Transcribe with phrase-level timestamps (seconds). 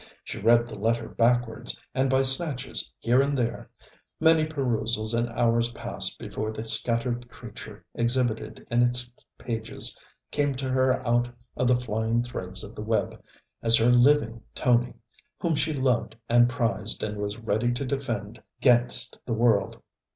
[0.23, 3.69] She read the letter backwards, and by snatches here and there;
[4.19, 9.95] many perusals and hours passed before the scattered creature exhibited in its pages
[10.31, 13.23] came to her out of the flying threads of the web
[13.61, 14.95] as her living Tony,
[15.37, 19.79] whom she loved and prized and was ready to defend gainst the world.